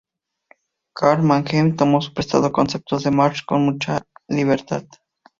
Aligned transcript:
Karl 0.97 1.21
Mannheim, 1.21 1.75
tomo 1.77 1.99
prestado 2.15 2.51
conceptos 2.51 3.03
de 3.03 3.11
Marx 3.11 3.43
con 3.43 3.61
mucha 3.65 4.03
libertad. 4.27 4.83